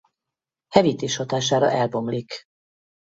[0.67, 2.43] Hevítés hatására elbomlik.